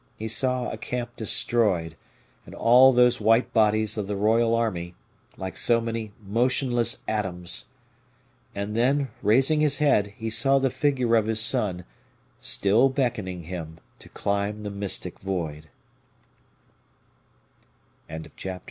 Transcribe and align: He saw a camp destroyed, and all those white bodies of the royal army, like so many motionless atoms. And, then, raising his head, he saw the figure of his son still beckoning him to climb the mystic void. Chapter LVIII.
He 0.17 0.27
saw 0.27 0.71
a 0.71 0.77
camp 0.77 1.15
destroyed, 1.15 1.95
and 2.47 2.55
all 2.55 2.91
those 2.91 3.21
white 3.21 3.53
bodies 3.53 3.99
of 3.99 4.07
the 4.07 4.15
royal 4.15 4.55
army, 4.55 4.95
like 5.37 5.55
so 5.55 5.79
many 5.79 6.11
motionless 6.25 7.03
atoms. 7.07 7.65
And, 8.55 8.75
then, 8.75 9.09
raising 9.21 9.59
his 9.59 9.77
head, 9.77 10.15
he 10.17 10.31
saw 10.31 10.57
the 10.57 10.71
figure 10.71 11.15
of 11.15 11.27
his 11.27 11.39
son 11.39 11.85
still 12.39 12.89
beckoning 12.89 13.43
him 13.43 13.77
to 13.99 14.09
climb 14.09 14.63
the 14.63 14.71
mystic 14.71 15.19
void. 15.19 15.69
Chapter 18.09 18.29
LVIII. 18.57 18.59